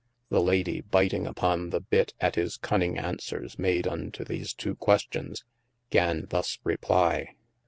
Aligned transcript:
The 0.29 0.41
Lady 0.41 0.81
biting 0.81 1.27
upon 1.27 1.69
the 1.69 1.79
bitte 1.79 2.15
at 2.19 2.33
hjs 2.33 2.59
cunning 2.59 2.97
answeres 2.97 3.59
made 3.59 3.87
unto 3.87 4.23
these 4.23 4.51
two 4.51 4.73
questions, 4.73 5.43
ganne 5.91 6.27
thus 6.29 6.57
replie. 6.65 7.35